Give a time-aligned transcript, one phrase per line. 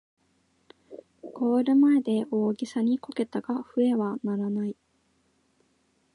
[1.35, 4.75] ゴール前で大げさにこけたが笛は鳴らない